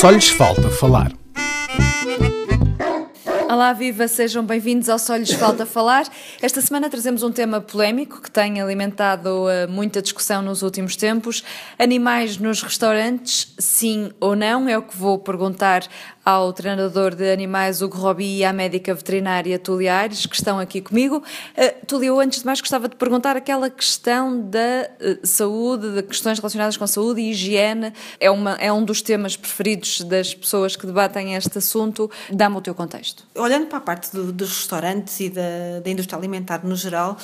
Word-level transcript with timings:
Só 0.00 0.08
lhes 0.08 0.30
falta 0.30 0.70
falar. 0.70 1.12
Olá, 3.50 3.74
viva, 3.74 4.08
sejam 4.08 4.42
bem-vindos 4.42 4.88
ao 4.88 4.98
Só 4.98 5.14
lhes 5.14 5.32
falta 5.32 5.66
falar. 5.66 6.06
Esta 6.40 6.62
semana 6.62 6.88
trazemos 6.88 7.22
um 7.22 7.30
tema 7.30 7.60
polémico 7.60 8.22
que 8.22 8.30
tem 8.30 8.62
alimentado 8.62 9.28
uh, 9.44 9.70
muita 9.70 10.00
discussão 10.00 10.40
nos 10.40 10.62
últimos 10.62 10.96
tempos. 10.96 11.44
Animais 11.78 12.38
nos 12.38 12.62
restaurantes, 12.62 13.52
sim 13.58 14.10
ou 14.18 14.34
não? 14.34 14.66
É 14.66 14.78
o 14.78 14.82
que 14.82 14.96
vou 14.96 15.18
perguntar 15.18 15.86
ao 16.30 16.52
treinador 16.52 17.14
de 17.14 17.32
animais 17.32 17.82
Hugo 17.82 17.96
Robi 17.96 18.38
e 18.38 18.44
à 18.44 18.52
médica 18.52 18.94
veterinária 18.94 19.58
Tulia 19.58 19.96
Aires, 19.96 20.26
que 20.26 20.36
estão 20.36 20.58
aqui 20.58 20.80
comigo. 20.80 21.22
Uh, 21.56 22.20
antes 22.20 22.40
de 22.40 22.46
mais 22.46 22.60
gostava 22.60 22.88
de 22.88 22.96
perguntar 22.96 23.36
aquela 23.36 23.68
questão 23.68 24.40
da 24.40 24.88
uh, 25.00 25.26
saúde, 25.26 25.92
de 25.92 26.02
questões 26.02 26.38
relacionadas 26.38 26.76
com 26.76 26.86
saúde 26.86 27.20
e 27.20 27.30
higiene. 27.30 27.92
É, 28.18 28.30
uma, 28.30 28.52
é 28.54 28.72
um 28.72 28.84
dos 28.84 29.02
temas 29.02 29.36
preferidos 29.36 30.02
das 30.02 30.34
pessoas 30.34 30.76
que 30.76 30.86
debatem 30.86 31.34
este 31.34 31.58
assunto. 31.58 32.10
Dá-me 32.30 32.56
o 32.56 32.60
teu 32.60 32.74
contexto 32.74 33.30
olhando 33.50 33.66
para 33.66 33.78
a 33.78 33.80
parte 33.80 34.12
do, 34.12 34.32
dos 34.32 34.50
restaurantes 34.50 35.18
e 35.20 35.28
da, 35.28 35.80
da 35.82 35.90
indústria 35.90 36.18
alimentar 36.18 36.64
no 36.64 36.76
geral, 36.76 37.16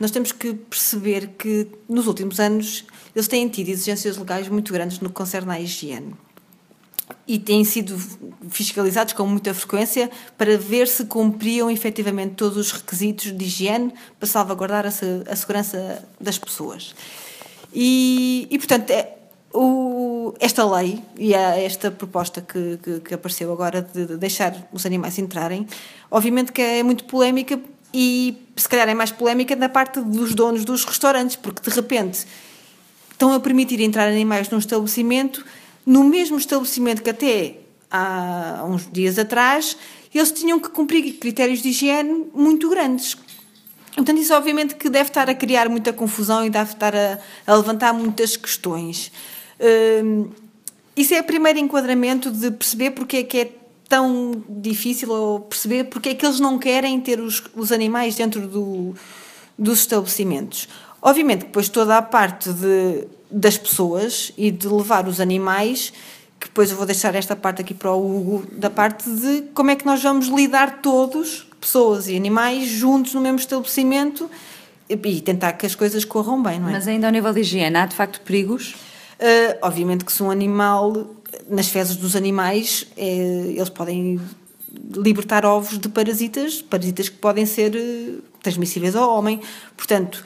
nós 0.00 0.10
temos 0.10 0.32
que 0.32 0.54
perceber 0.54 1.28
que 1.38 1.68
nos 1.88 2.06
últimos 2.06 2.40
anos 2.40 2.84
eles 3.14 3.28
têm 3.28 3.48
tido 3.48 3.68
exigências 3.68 4.16
legais 4.16 4.48
muito 4.48 4.72
grandes 4.72 4.98
no 5.00 5.08
que 5.08 5.14
concerne 5.14 5.52
à 5.52 5.60
higiene. 5.60 6.14
E 7.26 7.38
têm 7.38 7.64
sido 7.64 7.98
fiscalizados 8.50 9.12
com 9.12 9.26
muita 9.26 9.52
frequência 9.52 10.10
para 10.38 10.56
ver 10.56 10.88
se 10.88 11.04
cumpriam 11.04 11.70
efetivamente 11.70 12.34
todos 12.34 12.56
os 12.56 12.72
requisitos 12.72 13.32
de 13.32 13.44
higiene 13.44 13.92
para 14.18 14.28
salvaguardar 14.28 14.86
a, 14.86 14.88
a 14.88 15.36
segurança 15.36 16.02
das 16.20 16.38
pessoas. 16.38 16.94
E, 17.72 18.46
e 18.50 18.58
portanto, 18.58 18.90
é, 18.90 19.14
o, 19.52 20.34
esta 20.40 20.64
lei 20.64 21.02
e 21.16 21.32
esta 21.32 21.90
proposta 21.90 22.40
que, 22.40 22.78
que, 22.82 23.00
que, 23.00 23.14
apareceu 23.14 23.52
agora 23.52 23.82
de 23.82 24.16
deixar 24.16 24.68
os 24.72 24.84
animais 24.84 25.18
entrarem, 25.18 25.66
obviamente 26.10 26.52
que 26.52 26.60
é 26.60 26.82
muito 26.82 27.04
polémica 27.04 27.60
e 27.92 28.36
se 28.56 28.68
calhar 28.68 28.88
é 28.88 28.94
mais 28.94 29.12
polémica 29.12 29.54
da 29.54 29.68
parte 29.68 30.00
dos 30.00 30.34
donos 30.34 30.64
dos 30.64 30.84
restaurantes, 30.84 31.36
porque 31.36 31.68
de 31.68 31.74
repente 31.74 32.26
estão 33.12 33.32
a 33.32 33.38
permitir 33.38 33.80
entrar 33.80 34.08
animais 34.08 34.48
num 34.48 34.58
estabelecimento, 34.58 35.44
no 35.86 36.04
mesmo 36.04 36.36
estabelecimento 36.38 37.02
que 37.02 37.10
até 37.10 37.58
há 37.90 38.64
uns 38.66 38.90
dias 38.90 39.18
atrás 39.18 39.76
eles 40.14 40.30
tinham 40.30 40.60
que 40.60 40.68
cumprir 40.68 41.18
critérios 41.18 41.60
de 41.60 41.70
higiene 41.70 42.26
muito 42.32 42.70
grandes. 42.70 43.16
Portanto, 43.94 44.18
isso 44.18 44.34
obviamente 44.34 44.74
que 44.74 44.88
deve 44.88 45.10
estar 45.10 45.28
a 45.28 45.34
criar 45.34 45.68
muita 45.68 45.92
confusão 45.92 46.44
e 46.44 46.50
deve 46.50 46.72
estar 46.72 46.94
a, 46.94 47.18
a 47.46 47.54
levantar 47.54 47.92
muitas 47.92 48.36
questões. 48.36 49.12
Uh, 49.60 50.30
isso 50.96 51.14
é 51.14 51.20
o 51.20 51.24
primeiro 51.24 51.58
enquadramento 51.58 52.30
de 52.30 52.50
perceber 52.50 52.92
porque 52.92 53.18
é 53.18 53.22
que 53.24 53.38
é 53.38 53.52
tão 53.88 54.42
difícil 54.48 55.10
ou 55.10 55.40
perceber 55.40 55.84
porque 55.84 56.10
é 56.10 56.14
que 56.14 56.24
eles 56.24 56.40
não 56.40 56.58
querem 56.58 57.00
ter 57.00 57.20
os, 57.20 57.42
os 57.54 57.70
animais 57.70 58.14
dentro 58.14 58.46
do, 58.46 58.94
dos 59.58 59.80
estabelecimentos. 59.80 60.68
Obviamente, 61.02 61.40
depois 61.40 61.68
toda 61.68 61.98
a 61.98 62.02
parte 62.02 62.52
de, 62.52 63.06
das 63.34 63.58
pessoas 63.58 64.32
e 64.38 64.50
de 64.52 64.68
levar 64.68 65.08
os 65.08 65.18
animais, 65.18 65.92
que 66.38 66.46
depois 66.46 66.70
eu 66.70 66.76
vou 66.76 66.86
deixar 66.86 67.16
esta 67.16 67.34
parte 67.34 67.62
aqui 67.62 67.74
para 67.74 67.92
o 67.92 68.16
Hugo, 68.16 68.46
da 68.52 68.70
parte 68.70 69.10
de 69.10 69.42
como 69.52 69.72
é 69.72 69.76
que 69.76 69.84
nós 69.84 70.00
vamos 70.00 70.28
lidar 70.28 70.80
todos, 70.80 71.48
pessoas 71.60 72.06
e 72.06 72.16
animais, 72.16 72.68
juntos 72.68 73.12
no 73.12 73.20
mesmo 73.20 73.38
estabelecimento 73.38 74.30
e, 74.88 75.20
tentar 75.20 75.54
que 75.54 75.66
as 75.66 75.74
coisas 75.74 76.04
corram 76.04 76.40
bem, 76.40 76.60
não 76.60 76.68
é? 76.68 76.72
Mas 76.72 76.86
ainda 76.86 77.08
ao 77.08 77.12
nível 77.12 77.32
de 77.32 77.40
higiene, 77.40 77.76
há 77.76 77.86
de 77.86 77.96
facto 77.96 78.20
perigos? 78.20 78.76
Uh, 79.14 79.58
obviamente 79.62 80.04
que 80.04 80.12
se 80.12 80.22
um 80.22 80.30
animal, 80.30 81.16
nas 81.48 81.68
fezes 81.68 81.96
dos 81.96 82.14
animais, 82.14 82.86
é, 82.96 83.06
eles 83.56 83.70
podem 83.70 84.20
libertar 84.96 85.44
ovos 85.44 85.78
de 85.78 85.88
parasitas, 85.88 86.62
parasitas 86.62 87.08
que 87.08 87.16
podem 87.16 87.46
ser 87.46 87.74
uh, 87.74 88.22
transmissíveis 88.42 88.94
ao 88.94 89.16
homem. 89.16 89.40
Portanto, 89.76 90.24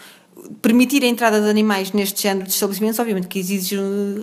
permitir 0.62 1.02
a 1.04 1.06
entrada 1.06 1.40
de 1.40 1.48
animais 1.48 1.92
neste 1.92 2.22
género 2.22 2.46
de 2.46 2.52
estabelecimentos, 2.52 2.98
obviamente 2.98 3.28
que 3.28 3.38
exige 3.38 3.76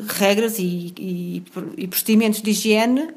regras 0.07 0.59
e, 0.59 0.93
e, 0.97 1.43
e, 1.77 1.87
procedimentos 1.87 2.41
de 2.41 2.51
higiene 2.51 3.09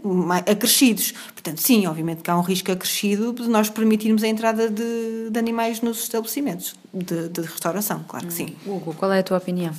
acrescidos. 0.46 1.12
Portanto, 1.32 1.60
sim, 1.60 1.86
obviamente 1.86 2.22
que 2.22 2.30
há 2.30 2.36
um 2.36 2.42
risco 2.42 2.70
acrescido 2.70 3.32
de 3.32 3.48
nós 3.48 3.70
permitirmos 3.70 4.22
a 4.22 4.28
entrada 4.28 4.68
de, 4.68 5.30
de 5.30 5.38
animais 5.38 5.80
nos 5.80 6.02
estabelecimentos 6.02 6.74
de, 6.92 7.28
de 7.28 7.40
restauração, 7.42 8.04
claro 8.06 8.26
que 8.26 8.32
sim. 8.32 8.54
Hugo, 8.66 8.94
qual 8.94 9.12
é 9.12 9.20
a 9.20 9.22
tua 9.22 9.38
opinião? 9.38 9.72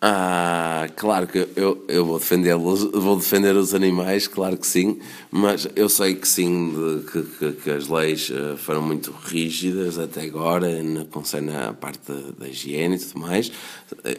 Ah, 0.00 0.86
claro 0.94 1.26
que 1.26 1.48
eu, 1.56 1.84
eu 1.88 2.06
vou 2.06 2.20
defendê-los, 2.20 2.84
vou 2.84 3.16
defender 3.16 3.56
os 3.56 3.74
animais, 3.74 4.28
claro 4.28 4.56
que 4.56 4.64
sim, 4.64 5.00
mas 5.28 5.66
eu 5.74 5.88
sei 5.88 6.14
que 6.14 6.28
sim, 6.28 6.72
que, 7.10 7.22
que, 7.22 7.52
que, 7.54 7.70
as 7.70 7.88
leis 7.88 8.30
uh, 8.30 8.56
foram 8.56 8.80
muito 8.80 9.10
rígidas 9.10 9.98
até 9.98 10.22
agora, 10.22 10.80
na 10.84 11.04
concerne 11.04 11.50
parte 11.80 12.12
da, 12.12 12.30
da, 12.38 12.48
higiene 12.48 12.94
e 12.94 12.98
tudo 13.00 13.18
mais. 13.18 13.50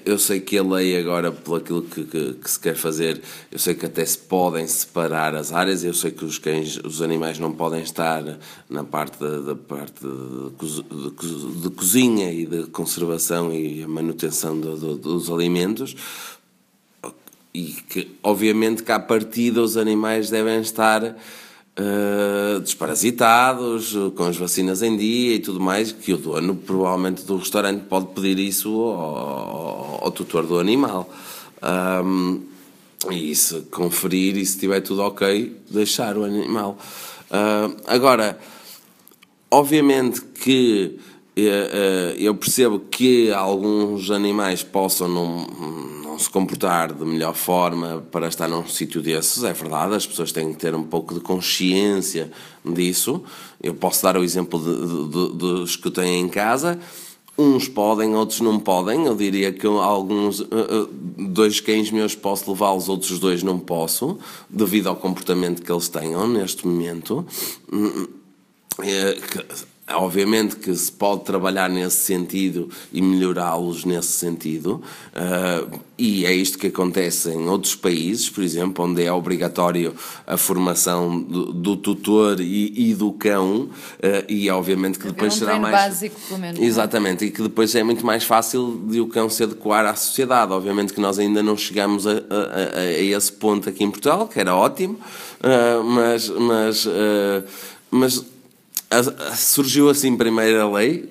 Eu 0.06 0.19
sei 0.19 0.41
que 0.41 0.57
a 0.57 0.63
lei 0.63 0.97
agora, 1.00 1.31
por 1.31 1.62
aquilo 1.62 1.84
que, 1.84 2.03
que, 2.03 2.34
que, 2.34 2.51
se 2.51 2.59
quer 2.59 2.75
fazer, 2.75 3.22
eu 3.50 3.57
sei 3.57 3.73
que 3.73 3.85
até 3.85 4.03
se 4.03 4.18
podem 4.18 4.68
separar 4.68 5.34
as 5.34 5.53
áreas, 5.53 5.85
eu 5.85 5.94
sei 5.94 6.12
que 6.12 6.25
os 6.25 6.38
cães, 6.38 6.78
os 6.84 7.01
animais 7.01 7.39
não 7.39 7.53
podem 7.53 7.81
estar 7.81 8.22
na 8.69 8.84
parte 8.84 9.18
da, 9.18 9.39
da 9.39 9.56
parte 9.56 10.01
de, 10.01 10.81
de, 10.81 11.62
de, 11.62 11.69
cozinha 11.69 12.34
e 12.34 12.45
de 12.45 12.63
conservação 12.68 13.53
e 13.53 13.81
a 13.81 13.88
manutenção 13.88 14.59
do, 14.59 14.75
do, 14.75 14.97
dos 14.97 15.29
alimentos 15.29 15.69
alimentos 15.69 15.96
e 17.53 17.63
que 17.90 18.16
obviamente 18.22 18.84
que 18.84 18.91
à 18.91 19.00
partida 19.00 19.62
os 19.62 19.75
animais 19.75 20.30
devem 20.30 20.62
estar 20.62 21.03
uh, 21.03 22.59
desparasitados, 22.59 23.96
com 24.16 24.24
as 24.25 24.38
vacinas 24.38 24.81
em 24.81 24.96
dia 24.96 25.35
e 25.35 25.40
tudo 25.40 25.59
mais, 25.59 25.91
que 25.91 26.13
o 26.13 26.18
dono 26.18 26.56
provavelmente 26.56 27.24
do 27.24 27.38
restaurante 27.38 27.84
pode 27.85 28.07
pedir 28.07 28.38
isso 28.40 28.69
ao, 28.69 30.06
ao 30.06 30.12
tutor 30.12 30.46
do 30.46 30.59
animal. 30.59 31.09
Um, 32.03 32.44
e 33.09 33.34
se 33.34 33.62
conferir 33.72 34.36
e 34.36 34.46
se 34.46 34.56
estiver 34.56 34.81
tudo 34.81 35.01
ok, 35.01 35.56
deixar 35.72 36.18
o 36.18 36.25
animal. 36.25 36.78
Uh, 37.31 37.75
agora, 37.88 38.38
obviamente 39.50 40.22
que 40.22 41.00
eu 42.17 42.35
percebo 42.35 42.79
que 42.79 43.31
alguns 43.31 44.12
animais 44.12 44.62
possam 44.62 45.07
não, 45.07 45.47
não, 46.03 46.19
se 46.19 46.29
comportar 46.29 46.94
de 46.94 47.06
melhor 47.06 47.34
forma 47.34 48.03
para 48.12 48.28
estar 48.28 48.47
num 48.47 48.67
sítio 48.67 49.01
desses, 49.01 49.44
é 49.44 49.53
verdade, 49.53 49.95
as 49.95 50.06
pessoas 50.06 50.34
têm 50.34 50.51
que 50.51 50.59
ter 50.59 50.75
um 50.75 50.84
pouco 50.84 51.13
de 51.13 51.22
consciência 51.22 52.29
disso. 52.66 53.23
Eu 53.62 53.73
posso 53.73 54.03
dar 54.03 54.18
o 54.18 54.23
exemplo 54.23 54.59
de, 54.59 54.88
de, 54.88 55.03
de, 55.07 55.38
dos 55.38 55.75
que 55.75 55.88
eu 55.88 55.91
tenho 55.91 56.25
em 56.25 56.28
casa. 56.28 56.78
Uns 57.38 57.69
podem, 57.69 58.16
outros 58.16 58.41
não 58.41 58.59
podem. 58.59 59.06
Eu 59.06 59.16
diria 59.16 59.53
que 59.53 59.66
alguns, 59.66 60.41
eh, 60.41 60.45
eh, 60.51 60.88
dois 61.18 61.62
cães 61.62 61.89
meus 61.89 62.13
posso 62.13 62.51
levá-los, 62.51 62.89
outros 62.89 63.18
dois 63.18 63.41
não 63.41 63.57
posso, 63.57 64.19
devido 64.50 64.88
ao 64.88 64.95
comportamento 64.97 65.62
que 65.62 65.72
eles 65.72 65.88
tenham 65.88 66.28
neste 66.28 66.68
momento. 66.68 67.25
Obviamente 69.91 70.55
que 70.55 70.73
se 70.75 70.91
pode 70.91 71.23
trabalhar 71.23 71.69
nesse 71.69 71.97
sentido 71.97 72.69
e 72.94 73.01
melhorá-los 73.01 73.85
nesse 73.85 74.09
sentido, 74.09 74.81
uh, 75.13 75.79
e 75.97 76.25
é 76.25 76.33
isto 76.33 76.57
que 76.57 76.67
acontece 76.67 77.29
em 77.29 77.47
outros 77.47 77.75
países, 77.75 78.29
por 78.29 78.44
exemplo, 78.44 78.85
onde 78.85 79.03
é 79.03 79.11
obrigatório 79.11 79.94
a 80.25 80.38
formação 80.38 81.19
do, 81.19 81.51
do 81.51 81.75
tutor 81.75 82.39
e, 82.39 82.91
e, 82.91 82.94
do 82.94 83.11
cão, 83.11 83.63
uh, 83.63 83.69
e 84.27 84.50
obviamente 84.50 85.00
que 85.00 85.07
depois 85.07 85.33
um 85.33 85.38
será 85.38 85.59
mais. 85.59 85.75
básico, 85.75 86.19
pelo 86.27 86.39
menos. 86.39 86.59
É? 86.59 86.63
Exatamente, 86.63 87.25
e 87.25 87.31
que 87.31 87.41
depois 87.41 87.73
é 87.75 87.83
muito 87.83 88.06
mais 88.06 88.23
fácil 88.23 88.81
de 88.88 89.01
o 89.01 89.07
cão 89.07 89.30
se 89.30 89.44
adequar 89.44 89.86
à 89.86 89.95
sociedade. 89.95 90.53
Obviamente 90.53 90.94
que 90.94 91.01
nós 91.01 91.19
ainda 91.19 91.41
não 91.41 91.57
chegamos 91.57 92.06
a, 92.06 92.12
a, 92.12 92.80
a 92.80 92.91
esse 92.94 93.31
ponto 93.31 93.68
aqui 93.68 93.83
em 93.83 93.91
Portugal, 93.91 94.27
que 94.27 94.39
era 94.39 94.56
ótimo, 94.56 95.00
uh, 95.41 95.83
mas. 95.83 96.30
mas, 96.30 96.88
mas 97.91 98.25
Surgiu 99.36 99.89
assim 99.89 100.18
primeiro 100.18 100.62
a 100.62 100.71
lei. 100.71 101.07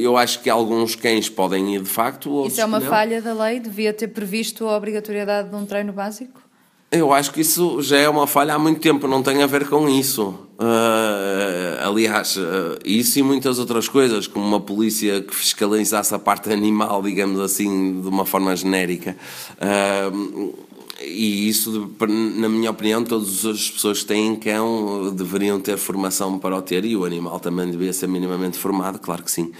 Eu 0.00 0.16
acho 0.16 0.40
que 0.42 0.50
alguns 0.50 0.96
cães 0.96 1.28
podem 1.28 1.76
ir 1.76 1.82
de 1.82 1.88
facto. 1.88 2.46
Isso 2.46 2.60
é 2.60 2.64
uma 2.64 2.80
falha 2.80 3.22
da 3.22 3.32
lei? 3.32 3.60
Devia 3.60 3.92
ter 3.92 4.08
previsto 4.08 4.66
a 4.68 4.76
obrigatoriedade 4.76 5.48
de 5.48 5.54
um 5.54 5.64
treino 5.64 5.92
básico? 5.92 6.46
Eu 6.90 7.12
acho 7.12 7.32
que 7.32 7.40
isso 7.40 7.82
já 7.82 7.98
é 7.98 8.08
uma 8.08 8.28
falha 8.28 8.54
há 8.54 8.58
muito 8.58 8.80
tempo, 8.80 9.08
não 9.08 9.20
tem 9.22 9.42
a 9.42 9.46
ver 9.46 9.68
com 9.68 9.88
isso. 9.88 10.28
Uh, 10.58 11.84
aliás, 11.84 12.36
uh, 12.36 12.78
isso 12.84 13.18
e 13.18 13.22
muitas 13.22 13.58
outras 13.58 13.88
coisas, 13.88 14.28
como 14.28 14.46
uma 14.46 14.60
polícia 14.60 15.20
que 15.20 15.34
fiscalizasse 15.34 16.14
a 16.14 16.18
parte 16.18 16.50
animal, 16.52 17.02
digamos 17.02 17.40
assim, 17.40 18.00
de 18.00 18.08
uma 18.08 18.24
forma 18.24 18.54
genérica. 18.54 19.16
Uh, 19.58 20.65
e 21.06 21.48
isso, 21.48 21.90
na 22.00 22.48
minha 22.48 22.70
opinião, 22.70 23.04
todas 23.04 23.44
as 23.46 23.70
pessoas 23.70 24.00
que 24.00 24.06
têm 24.06 24.36
cão 24.36 25.14
deveriam 25.14 25.60
ter 25.60 25.76
formação 25.76 26.38
para 26.38 26.56
o 26.56 26.62
ter 26.62 26.84
e 26.84 26.96
o 26.96 27.04
animal 27.04 27.38
também 27.38 27.70
devia 27.70 27.92
ser 27.92 28.08
minimamente 28.08 28.58
formado, 28.58 28.98
claro 28.98 29.22
que 29.22 29.30
sim. 29.30 29.52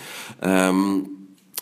Um, 0.74 1.04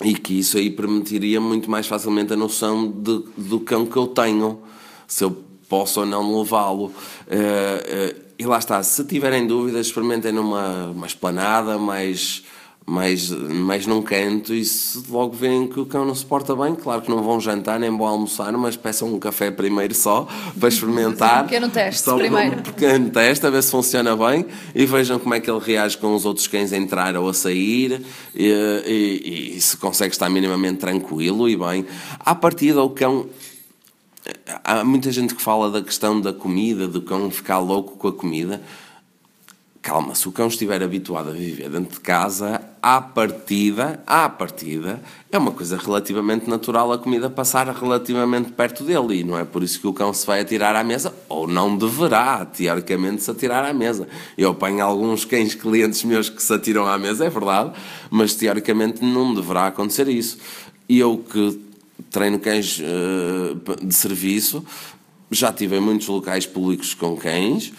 e 0.02 0.14
que 0.14 0.38
isso 0.38 0.58
aí 0.58 0.70
permitiria 0.70 1.40
muito 1.40 1.70
mais 1.70 1.86
facilmente 1.86 2.32
a 2.32 2.36
noção 2.36 2.90
de, 2.90 3.24
do 3.36 3.60
cão 3.60 3.86
que 3.86 3.96
eu 3.96 4.08
tenho. 4.08 4.60
Se 5.06 5.22
eu 5.22 5.44
posso 5.68 6.00
ou 6.00 6.06
não 6.06 6.38
levá-lo. 6.38 6.86
Uh, 6.86 6.90
uh, 6.90 8.24
e 8.38 8.44
lá 8.46 8.58
está, 8.58 8.82
se 8.82 9.04
tiverem 9.04 9.46
dúvidas, 9.46 9.86
experimentem 9.86 10.32
numa 10.32 10.86
uma 10.86 11.06
esplanada 11.06 11.78
mais 11.78 12.44
mais, 12.86 13.30
mais 13.30 13.86
num 13.86 14.02
canto 14.02 14.52
e 14.52 14.62
se 14.64 15.10
logo 15.10 15.34
veem 15.34 15.66
que 15.66 15.80
o 15.80 15.86
cão 15.86 16.04
não 16.04 16.14
se 16.14 16.24
porta 16.24 16.54
bem, 16.54 16.74
claro 16.74 17.00
que 17.00 17.10
não 17.10 17.22
vão 17.22 17.40
jantar 17.40 17.80
nem 17.80 17.90
vão 17.90 18.06
almoçar, 18.06 18.52
mas 18.52 18.76
peçam 18.76 19.12
um 19.12 19.18
café 19.18 19.50
primeiro 19.50 19.94
só 19.94 20.28
para 20.58 20.68
experimentar. 20.68 21.44
Um 21.44 21.46
pequeno 21.46 21.68
teste 21.70 22.02
só 22.02 22.16
primeiro. 22.16 22.58
Um 22.60 22.62
pequeno 22.62 23.10
teste 23.10 23.46
a 23.46 23.50
ver 23.50 23.62
se 23.62 23.70
funciona 23.70 24.14
bem 24.16 24.46
e 24.74 24.84
vejam 24.84 25.18
como 25.18 25.34
é 25.34 25.40
que 25.40 25.50
ele 25.50 25.60
reage 25.60 25.96
com 25.96 26.14
os 26.14 26.26
outros 26.26 26.46
cães 26.46 26.72
a 26.72 26.76
entrar 26.76 27.16
ou 27.16 27.28
a 27.28 27.34
sair 27.34 28.02
e, 28.34 28.48
e, 28.86 29.56
e 29.56 29.60
se 29.60 29.76
consegue 29.76 30.12
estar 30.12 30.28
minimamente 30.28 30.78
tranquilo 30.78 31.48
e 31.48 31.56
bem. 31.56 31.86
À 32.20 32.34
partida, 32.34 32.82
o 32.82 32.90
cão 32.90 33.26
há 34.62 34.84
muita 34.84 35.10
gente 35.10 35.34
que 35.34 35.42
fala 35.42 35.70
da 35.70 35.82
questão 35.82 36.20
da 36.20 36.32
comida, 36.32 36.86
do 36.86 37.00
cão 37.00 37.30
ficar 37.30 37.58
louco 37.58 37.96
com 37.96 38.08
a 38.08 38.12
comida 38.12 38.60
calma, 39.84 40.14
se 40.14 40.26
o 40.26 40.32
cão 40.32 40.48
estiver 40.48 40.82
habituado 40.82 41.28
a 41.28 41.32
viver 41.32 41.68
dentro 41.68 41.92
de 41.92 42.00
casa, 42.00 42.58
à 42.84 43.00
partida, 43.00 44.02
à 44.06 44.28
partida, 44.28 45.02
é 45.32 45.38
uma 45.38 45.52
coisa 45.52 45.74
relativamente 45.78 46.46
natural 46.46 46.92
a 46.92 46.98
comida 46.98 47.30
passar 47.30 47.66
relativamente 47.74 48.52
perto 48.52 48.84
dele 48.84 49.20
e 49.20 49.24
não 49.24 49.38
é 49.38 49.42
por 49.42 49.62
isso 49.62 49.80
que 49.80 49.86
o 49.86 49.92
cão 49.94 50.12
se 50.12 50.26
vai 50.26 50.42
atirar 50.42 50.76
à 50.76 50.84
mesa, 50.84 51.10
ou 51.26 51.48
não 51.48 51.78
deverá, 51.78 52.44
teoricamente, 52.44 53.22
se 53.22 53.30
atirar 53.30 53.64
à 53.64 53.72
mesa. 53.72 54.06
Eu 54.36 54.50
apanho 54.50 54.84
alguns 54.84 55.24
cães 55.24 55.54
clientes 55.54 56.04
meus 56.04 56.28
que 56.28 56.42
se 56.42 56.52
atiram 56.52 56.86
à 56.86 56.98
mesa, 56.98 57.24
é 57.24 57.30
verdade, 57.30 57.72
mas 58.10 58.34
teoricamente 58.34 59.02
não 59.02 59.32
deverá 59.32 59.68
acontecer 59.68 60.06
isso. 60.06 60.36
E 60.86 60.98
eu 60.98 61.16
que 61.16 61.58
treino 62.10 62.38
cães 62.38 62.78
uh, 62.80 63.82
de 63.82 63.94
serviço, 63.94 64.62
já 65.30 65.50
tive 65.50 65.78
em 65.78 65.80
muitos 65.80 66.06
locais 66.06 66.44
públicos 66.44 66.92
com 66.92 67.16
cães, 67.16 67.72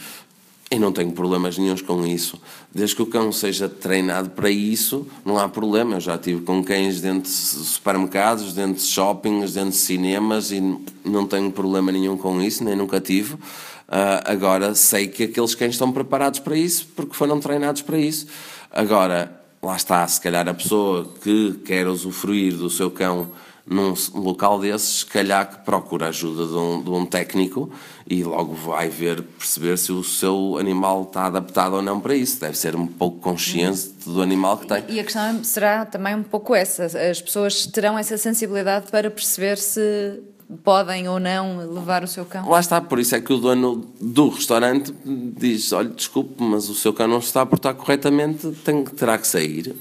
e 0.70 0.80
não 0.80 0.92
tenho 0.92 1.12
problemas 1.12 1.58
nenhums 1.58 1.82
com 1.82 2.06
isso. 2.06 2.42
Desde 2.74 2.96
que 2.96 3.02
o 3.02 3.06
cão 3.06 3.32
seja 3.32 3.70
treinado 3.70 4.32
para 4.32 4.50
isso, 4.50 5.08
não 5.24 5.38
há 5.38 5.48
problema. 5.48 5.96
Eu 5.96 6.00
já 6.00 6.18
tive 6.18 6.42
com 6.42 6.64
cães 6.64 7.02
dentro 7.02 7.22
de 7.22 7.30
supermercados, 7.30 8.54
dentro 8.54 8.82
de 8.82 8.82
shoppings, 8.82 9.54
dentro 9.54 9.72
de 9.72 9.78
cinemas 9.78 10.52
e 10.52 10.62
não 11.04 11.28
tenho 11.28 11.52
problema 11.52 11.92
nenhum 11.92 12.18
com 12.18 12.42
isso, 12.42 12.64
nem 12.64 12.76
nunca 12.76 13.00
tive. 13.00 13.36
Uh, 13.36 14.26
agora, 14.26 14.74
sei 14.74 15.08
que 15.08 15.26
aqueles 15.26 15.54
cães 15.54 15.76
estão 15.76 15.92
preparados 15.92 16.40
para 16.40 16.58
isso 16.58 16.88
porque 16.96 17.14
foram 17.14 17.40
treinados 17.40 17.84
para 17.84 18.00
isso. 18.00 18.26
Agora, 18.72 19.40
lá 19.62 19.76
está, 19.76 20.08
se 20.08 20.20
calhar 20.20 20.48
a 20.48 20.54
pessoa 20.54 21.14
que 21.22 21.60
quer 21.64 21.88
usufruir 21.88 22.56
do 22.56 22.72
seu 22.72 22.90
cão 22.90 23.32
num 23.68 23.96
local 24.14 24.60
desses, 24.60 25.00
se 25.00 25.06
calhar 25.06 25.50
que 25.50 25.66
procura 25.66 26.10
ajuda 26.10 26.46
de 26.46 26.54
um, 26.54 26.84
de 26.84 26.90
um, 26.90 27.06
técnico 27.06 27.72
e 28.08 28.24
logo 28.24 28.54
vai 28.54 28.90
ver, 28.90 29.24
perceber 29.24 29.78
se 29.78 29.92
o 29.92 30.04
seu 30.04 30.58
animal 30.60 31.04
está 31.04 31.26
adaptado 31.26 31.78
ou 31.78 31.82
não 31.82 32.00
para 32.00 32.16
isso. 32.16 32.40
Deve 32.40 32.58
ser 32.58 32.76
um 32.76 32.86
pouco 32.86 33.20
consciente 33.20 33.92
uhum. 34.06 34.14
do 34.14 34.22
animal 34.22 34.58
que 34.60 34.68
tem. 34.68 34.84
E 34.90 35.00
a 35.00 35.04
questão 35.04 35.44
será 35.44 35.86
também 35.86 36.16
um 36.16 36.24
pouco 36.24 36.54
essa: 36.54 36.86
as 36.86 37.20
pessoas 37.20 37.66
terão 37.66 37.98
essa 37.98 38.18
sensibilidade 38.18 38.92
para 38.92 39.10
perceber 39.10 39.58
se 39.58 40.22
podem 40.64 41.08
ou 41.08 41.20
não 41.20 41.58
levar 41.74 42.04
o 42.04 42.08
seu 42.08 42.26
cão. 42.26 42.48
Lá 42.50 42.60
está, 42.60 42.80
por 42.80 43.00
isso 43.00 43.16
é 43.16 43.22
que 43.22 43.34
o 43.34 43.38
dono 43.38 43.88
do 44.00 44.30
restaurante 44.30 44.94
diz: 45.06 45.72
olha, 45.74 45.90
desculpe, 45.90 46.42
mas 46.42 46.70
o 46.70 46.76
seu 46.76 46.94
cão 46.94 47.08
não 47.08 47.20
está 47.20 47.42
a 47.42 47.46
portar 47.46 47.74
corretamente, 47.74 48.52
tem, 48.64 48.84
terá 48.84 49.18
que 49.18 49.28
sair. 49.28 49.76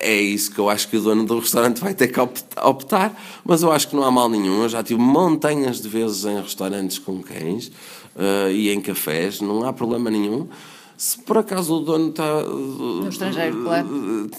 É 0.00 0.14
isso 0.14 0.50
que 0.50 0.58
eu 0.58 0.68
acho 0.68 0.88
que 0.88 0.96
o 0.96 1.00
dono 1.00 1.24
do 1.24 1.38
restaurante 1.38 1.80
vai 1.80 1.94
ter 1.94 2.08
que 2.08 2.20
optar, 2.20 3.14
mas 3.44 3.62
eu 3.62 3.70
acho 3.70 3.88
que 3.88 3.96
não 3.96 4.04
há 4.04 4.10
mal 4.10 4.28
nenhum. 4.28 4.62
Eu 4.62 4.68
já 4.68 4.82
tive 4.82 5.00
montanhas 5.00 5.80
de 5.80 5.88
vezes 5.88 6.24
em 6.24 6.40
restaurantes 6.40 6.98
com 6.98 7.22
cães 7.22 7.68
uh, 8.16 8.50
e 8.50 8.70
em 8.70 8.80
cafés, 8.80 9.40
não 9.40 9.64
há 9.64 9.72
problema 9.72 10.10
nenhum. 10.10 10.48
Se 11.02 11.18
por 11.18 11.38
acaso 11.38 11.78
o 11.78 11.80
dono 11.80 12.10
está. 12.10 12.44
No 12.44 13.08
estrangeiro, 13.08 13.64
claro. 13.64 14.30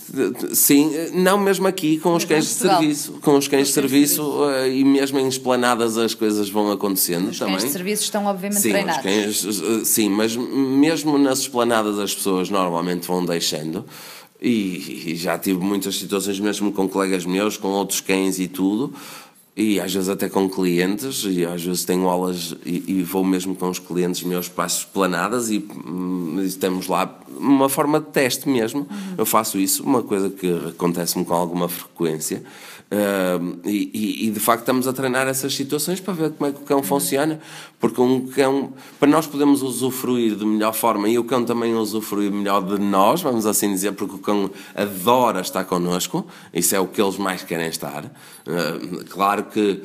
Sim, 0.54 0.92
não 1.14 1.38
mesmo 1.38 1.68
aqui 1.68 1.98
com 1.98 2.16
os 2.16 2.24
cães 2.24 2.46
de 2.46 2.52
serviço. 2.52 3.12
Com 3.22 3.36
os 3.36 3.50
cães 3.50 3.68
de 3.68 3.74
serviço 3.74 4.24
uh, 4.24 4.66
e 4.66 4.82
mesmo 4.86 5.20
em 5.20 5.28
esplanadas 5.28 5.98
as 5.98 6.14
coisas 6.14 6.48
vão 6.50 6.72
acontecendo 6.72 7.32
os 7.32 7.38
também. 7.38 7.56
Os 7.56 7.64
cães 7.64 7.74
de 7.74 7.78
serviço 7.78 8.04
estão 8.04 8.28
obviamente 8.28 8.62
sim, 8.62 8.70
treinados. 8.70 9.04
Cães, 9.04 9.44
uh, 9.44 9.84
sim, 9.84 10.08
mas 10.08 10.38
mesmo 10.38 11.18
nas 11.18 11.40
esplanadas 11.40 12.00
as 12.00 12.16
pessoas 12.16 12.50
normalmente 12.50 13.06
vão 13.10 13.26
deixando. 13.26 13.86
E, 14.42 15.12
e 15.12 15.16
já 15.18 15.38
tive 15.38 15.60
muitas 15.60 15.98
situações 15.98 16.40
mesmo 16.40 16.72
com 16.72 16.88
colegas 16.88 17.26
meus, 17.26 17.58
com 17.58 17.68
outros 17.68 18.00
cães 18.00 18.40
e 18.40 18.48
tudo 18.48 18.94
e 19.56 19.80
às 19.80 19.94
vezes 19.94 20.10
até 20.10 20.28
com 20.28 20.50
clientes, 20.50 21.24
e 21.26 21.46
às 21.46 21.64
vezes 21.64 21.86
tenho 21.86 22.08
aulas 22.10 22.56
e, 22.66 22.84
e 22.88 23.04
vou 23.04 23.24
mesmo 23.24 23.56
com 23.56 23.70
os 23.70 23.78
clientes 23.78 24.24
meus 24.24 24.50
para 24.50 24.66
as 24.66 24.84
planadas 24.84 25.52
e, 25.52 25.64
hum, 25.86 26.40
e 26.42 26.46
estamos 26.46 26.88
lá, 26.88 27.20
uma 27.38 27.70
forma 27.70 28.00
de 28.00 28.08
teste 28.08 28.50
mesmo. 28.50 28.82
Uhum. 28.82 29.14
Eu 29.18 29.26
faço 29.26 29.60
isso, 29.60 29.84
uma 29.84 30.02
coisa 30.02 30.30
que 30.30 30.52
acontece-me 30.70 31.24
com 31.24 31.36
alguma 31.36 31.70
frequência. 31.70 32.44
Uh, 32.94 33.60
e, 33.66 34.28
e, 34.28 34.30
de 34.30 34.40
facto 34.40 34.60
estamos 34.60 34.88
a 34.88 34.94
treinar 34.94 35.28
essas 35.28 35.56
situações 35.56 36.00
para 36.00 36.14
ver 36.14 36.32
como 36.32 36.48
é 36.48 36.54
que 36.54 36.60
o 36.60 36.64
cão 36.64 36.84
funciona, 36.84 37.40
porque 37.80 38.00
um 38.00 38.28
cão, 38.28 38.72
para 39.00 39.10
nós 39.10 39.26
podermos 39.26 39.64
usufruir 39.64 40.36
de 40.36 40.46
melhor 40.46 40.74
forma 40.74 41.10
e 41.10 41.18
o 41.18 41.24
cão 41.24 41.44
também 41.44 41.74
usufruir 41.74 42.32
melhor 42.32 42.62
de 42.62 42.78
nós, 42.80 43.20
vamos 43.20 43.48
assim 43.48 43.74
dizer, 43.74 43.94
porque 43.94 44.14
o 44.14 44.20
cão 44.20 44.52
adora 44.76 45.42
estar 45.42 45.64
connosco, 45.64 46.24
isso 46.54 46.76
é 46.76 46.80
o 46.80 46.86
que 46.86 47.02
eles 47.02 47.18
mais 47.18 47.42
querem 47.42 47.68
estar. 47.68 48.06
Uh, 48.06 49.04
claro 49.10 49.43
que 49.46 49.84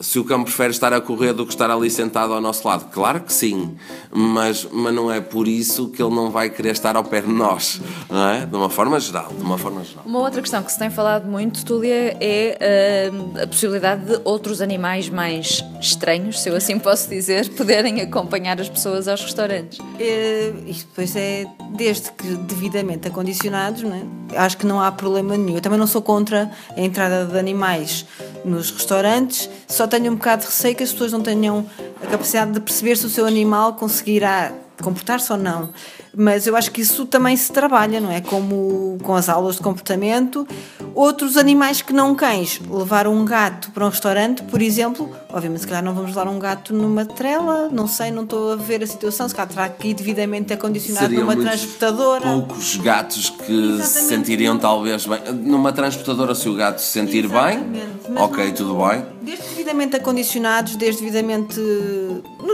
se 0.00 0.18
o 0.18 0.24
cão 0.24 0.42
prefere 0.42 0.70
estar 0.70 0.92
a 0.92 1.00
correr 1.00 1.32
do 1.32 1.46
que 1.46 1.52
estar 1.52 1.70
ali 1.70 1.90
sentado 1.90 2.32
ao 2.32 2.40
nosso 2.40 2.66
lado, 2.66 2.90
claro 2.90 3.20
que 3.20 3.32
sim, 3.32 3.76
mas, 4.12 4.66
mas 4.70 4.94
não 4.94 5.10
é 5.10 5.20
por 5.20 5.46
isso 5.46 5.88
que 5.88 6.02
ele 6.02 6.14
não 6.14 6.30
vai 6.30 6.50
querer 6.50 6.72
estar 6.72 6.96
ao 6.96 7.04
pé 7.04 7.20
de 7.20 7.32
nós, 7.32 7.80
não 8.10 8.28
é? 8.28 8.44
De 8.44 8.54
uma 8.54 8.68
forma 8.68 8.98
geral, 8.98 9.28
de 9.28 9.42
uma 9.42 9.56
forma 9.56 9.84
geral. 9.84 10.04
Uma 10.04 10.18
outra 10.18 10.40
questão 10.42 10.62
que 10.62 10.72
se 10.72 10.78
tem 10.78 10.90
falado 10.90 11.26
muito, 11.26 11.64
Túlia, 11.64 12.16
é 12.20 13.10
uh, 13.10 13.42
a 13.42 13.46
possibilidade 13.46 14.04
de 14.04 14.20
outros 14.24 14.60
animais 14.60 15.08
mais 15.08 15.64
estranhos, 15.80 16.40
se 16.40 16.48
eu 16.48 16.56
assim 16.56 16.78
posso 16.78 17.08
dizer, 17.08 17.48
poderem 17.54 18.00
acompanhar 18.00 18.60
as 18.60 18.68
pessoas 18.68 19.06
aos 19.08 19.22
restaurantes. 19.22 19.78
É, 19.98 20.52
isto 20.66 20.88
depois 20.88 21.14
é 21.16 21.46
desde 21.70 22.10
que 22.12 22.34
devidamente 22.36 23.08
acondicionados, 23.08 23.82
não 23.82 23.94
é? 23.94 24.24
acho 24.36 24.56
que 24.56 24.66
não 24.66 24.80
há 24.80 24.90
problema 24.90 25.36
nenhum. 25.36 25.56
Eu 25.56 25.60
também 25.60 25.78
não 25.78 25.86
sou 25.86 26.02
contra 26.02 26.50
a 26.76 26.80
entrada 26.80 27.24
de 27.24 27.38
animais 27.38 28.06
nos 28.44 28.70
restaurantes, 28.70 29.48
só 29.66 29.86
tenho 29.86 30.12
um 30.12 30.16
bocado 30.16 30.42
de 30.42 30.48
receio 30.48 30.74
que 30.74 30.82
as 30.82 30.92
pessoas 30.92 31.12
não 31.12 31.20
tenham 31.20 31.66
a 32.02 32.06
capacidade 32.06 32.52
de 32.52 32.60
perceber 32.60 32.96
se 32.96 33.06
o 33.06 33.08
seu 33.08 33.26
animal 33.26 33.74
conseguirá 33.74 34.52
comportar-se 34.82 35.30
ou 35.32 35.38
não. 35.38 35.70
Mas 36.16 36.46
eu 36.46 36.56
acho 36.56 36.70
que 36.70 36.80
isso 36.80 37.06
também 37.06 37.36
se 37.36 37.50
trabalha, 37.52 38.00
não 38.00 38.10
é? 38.10 38.20
Como 38.20 38.98
com 39.02 39.14
as 39.14 39.28
aulas 39.28 39.56
de 39.56 39.62
comportamento. 39.62 40.46
Outros 40.94 41.36
animais 41.36 41.82
que 41.82 41.92
não 41.92 42.14
cães, 42.14 42.60
levar 42.70 43.06
um 43.08 43.24
gato 43.24 43.70
para 43.72 43.84
um 43.84 43.88
restaurante, 43.88 44.42
por 44.44 44.62
exemplo, 44.62 45.10
obviamente 45.32 45.62
se 45.62 45.66
calhar 45.66 45.82
não 45.82 45.92
vamos 45.92 46.10
levar 46.10 46.28
um 46.28 46.38
gato 46.38 46.72
numa 46.72 47.04
trela, 47.04 47.68
não 47.72 47.88
sei, 47.88 48.10
não 48.12 48.22
estou 48.22 48.52
a 48.52 48.56
ver 48.56 48.82
a 48.82 48.86
situação, 48.86 49.28
se 49.28 49.34
calhar 49.34 49.48
terá 49.50 49.68
que 49.68 49.88
ir 49.88 49.94
devidamente 49.94 50.52
acondicionado 50.52 51.06
Seriam 51.08 51.26
numa 51.26 51.36
transportadora. 51.36 52.20
poucos 52.30 52.76
gatos 52.76 53.30
que 53.30 53.52
Exatamente. 53.52 53.86
se 53.86 54.02
sentiriam 54.08 54.56
talvez 54.58 55.04
bem. 55.06 55.20
Numa 55.34 55.72
transportadora, 55.72 56.34
se 56.34 56.48
o 56.48 56.54
gato 56.54 56.80
se 56.80 56.86
sentir 56.92 57.24
Exatamente. 57.24 57.64
bem, 57.72 57.88
Mas 58.10 58.22
ok, 58.22 58.46
não, 58.46 58.54
tudo 58.54 58.74
bem. 58.86 59.04
Desde 59.22 59.44
devidamente 59.48 59.96
acondicionados, 59.96 60.76
desde 60.76 61.00
devidamente 61.00 61.58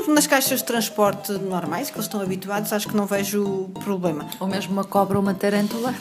nas 0.08 0.26
caixas 0.26 0.60
de 0.60 0.64
transporte 0.64 1.32
normais, 1.32 1.90
que 1.90 1.96
eles 1.96 2.06
estão 2.06 2.20
habituados, 2.20 2.72
acho 2.72 2.88
que 2.88 2.96
não 2.96 3.06
vejo 3.06 3.70
problema. 3.84 4.26
Ou 4.38 4.46
mesmo 4.46 4.72
uma 4.72 4.84
cobra 4.84 5.16
ou 5.18 5.22
uma 5.22 5.34
tarântula. 5.34 5.94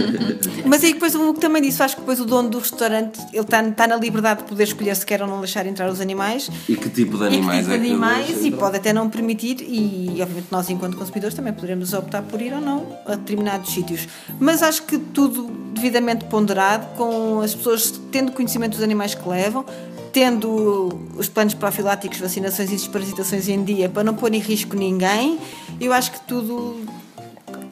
Mas 0.66 0.84
aí 0.84 0.92
depois 0.92 1.14
o 1.14 1.34
que 1.34 1.40
também 1.40 1.62
disse, 1.62 1.82
acho 1.82 1.96
que 1.96 2.00
depois 2.00 2.20
o 2.20 2.24
dono 2.24 2.48
do 2.48 2.58
restaurante 2.58 3.20
ele 3.32 3.42
está, 3.42 3.62
está 3.62 3.86
na 3.86 3.96
liberdade 3.96 4.42
de 4.42 4.48
poder 4.48 4.64
escolher 4.64 4.94
se 4.96 5.04
quer 5.04 5.22
ou 5.22 5.28
não 5.28 5.38
deixar 5.38 5.66
entrar 5.66 5.90
os 5.90 6.00
animais. 6.00 6.50
E 6.68 6.76
que 6.76 6.88
tipo 6.88 7.18
de 7.18 7.24
animais 7.24 7.66
e 7.66 7.70
que 7.70 7.74
tipo 7.74 7.74
é 7.74 7.78
de 7.78 7.86
animais, 7.86 8.44
e 8.44 8.50
pode 8.50 8.76
até 8.76 8.92
não 8.92 9.08
permitir, 9.08 9.60
e 9.60 10.20
obviamente 10.20 10.48
nós 10.50 10.68
enquanto 10.70 10.96
consumidores 10.96 11.34
também 11.34 11.52
poderemos 11.52 11.92
optar 11.92 12.22
por 12.22 12.40
ir 12.40 12.52
ou 12.52 12.60
não 12.60 12.96
a 13.06 13.14
determinados 13.14 13.72
sítios. 13.72 14.08
Mas 14.38 14.62
acho 14.62 14.82
que 14.82 14.98
tudo 14.98 15.50
devidamente 15.72 16.24
ponderado, 16.26 16.86
com 16.96 17.40
as 17.40 17.54
pessoas 17.54 18.00
tendo 18.10 18.32
conhecimento 18.32 18.72
dos 18.72 18.82
animais 18.82 19.14
que 19.14 19.28
levam, 19.28 19.64
tendo 20.12 21.00
os 21.16 21.28
planos 21.28 21.54
profiláticos, 21.54 22.18
vacinações 22.18 22.70
e 22.70 22.74
desparasitações 22.74 23.48
em 23.48 23.64
dia 23.64 23.88
para 23.88 24.04
não 24.04 24.14
pôr 24.14 24.32
em 24.34 24.38
risco 24.38 24.76
ninguém, 24.76 25.38
eu 25.80 25.92
acho 25.92 26.12
que 26.12 26.20
tudo 26.20 26.80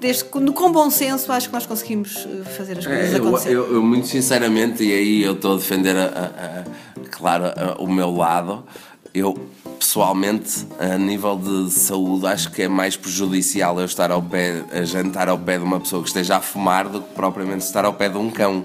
desde 0.01 0.25
com 0.25 0.73
bom 0.73 0.91
senso 0.91 1.31
acho 1.31 1.49
que 1.49 1.55
nós 1.55 1.67
conseguimos 1.67 2.27
eh, 2.27 2.45
fazer 2.45 2.79
as 2.79 2.87
coisas 2.87 3.13
é, 3.13 3.17
acontecer. 3.17 3.51
Eu, 3.51 3.75
eu, 3.75 3.83
muito 3.83 4.07
sinceramente, 4.07 4.83
e 4.83 4.93
aí 4.93 5.23
eu 5.23 5.35
estou 5.35 5.55
a 5.55 5.57
defender, 5.57 5.95
a, 5.95 6.05
a, 6.05 6.61
a, 6.61 6.65
claro, 7.11 7.45
o 7.79 7.87
meu 7.87 8.11
lado, 8.11 8.65
eu 9.13 9.39
pessoalmente, 9.81 10.67
a 10.79 10.99
nível 10.99 11.37
de 11.37 11.73
saúde, 11.73 12.27
acho 12.27 12.51
que 12.53 12.63
é 12.63 12.69
mais 12.69 12.97
prejudicial 12.97 13.81
eu 13.81 13.87
estar 13.87 14.11
ao 14.11 14.23
pé, 14.23 14.63
a 14.71 14.85
jantar 14.85 15.29
ao 15.29 15.39
pé 15.39 15.57
de 15.57 15.65
uma 15.65 15.81
pessoa 15.81 16.03
que 16.03 16.09
esteja 16.09 16.37
a 16.37 16.41
fumar 16.41 16.87
do 16.87 17.01
que 17.01 17.15
propriamente 17.15 17.65
estar 17.65 17.87
ao 17.87 17.95
pé 17.95 18.11
de 18.11 18.19
um 18.19 18.31
cão 18.31 18.65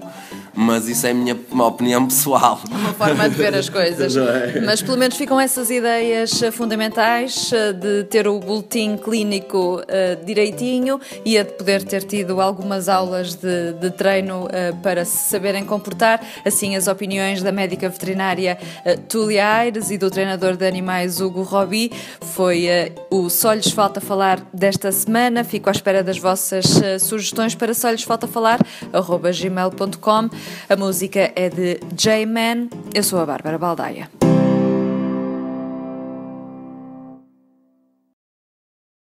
mas 0.56 0.88
isso 0.88 1.06
é 1.06 1.10
a 1.10 1.14
minha 1.14 1.36
opinião 1.66 2.06
pessoal. 2.06 2.58
Uma 2.72 2.94
forma 2.94 3.28
de 3.28 3.34
ver 3.34 3.54
as 3.54 3.68
coisas. 3.68 4.16
É? 4.16 4.60
Mas 4.64 4.80
pelo 4.80 4.96
menos 4.96 5.16
ficam 5.16 5.38
essas 5.38 5.70
ideias 5.70 6.42
eh, 6.42 6.50
fundamentais 6.50 7.52
eh, 7.52 7.74
de 7.74 8.04
ter 8.04 8.26
o 8.26 8.40
boletim 8.40 8.96
clínico 8.96 9.80
uh, 9.80 10.24
direitinho 10.24 10.98
e 11.24 11.36
a 11.36 11.42
de 11.42 11.52
poder 11.52 11.82
ter 11.84 12.04
tido 12.04 12.40
algumas 12.40 12.88
aulas 12.88 13.34
de, 13.34 13.74
de 13.74 13.90
treino 13.90 14.48
para 14.82 15.04
se 15.04 15.30
saberem 15.30 15.64
comportar. 15.64 16.24
Assim, 16.44 16.74
as 16.74 16.86
opiniões 16.86 17.42
da 17.42 17.52
médica 17.52 17.88
veterinária 17.88 18.56
Tulia 19.08 19.46
Aires 19.46 19.90
e 19.90 19.98
do 19.98 20.10
treinador 20.10 20.56
de 20.56 20.66
animais 20.66 21.05
Hugo 21.06 21.42
Robi 21.42 21.90
foi 22.20 22.66
o 23.10 23.28
Só 23.28 23.52
lhes 23.52 23.70
falta 23.70 24.00
falar 24.00 24.40
desta 24.52 24.90
semana. 24.92 25.44
Fico 25.44 25.68
à 25.68 25.72
espera 25.72 26.02
das 26.02 26.18
vossas 26.18 26.66
sugestões 27.00 27.54
para 27.54 27.74
só 27.74 27.90
lhes 27.90 28.02
falta 28.02 28.26
falar, 28.26 28.58
gmail.com. 28.92 30.28
A 30.68 30.76
música 30.76 31.32
é 31.34 31.48
de 31.48 31.80
J-Man. 31.94 32.68
Eu 32.94 33.02
sou 33.02 33.20
a 33.20 33.26
Bárbara 33.26 33.58
Baldaia. 33.58 34.15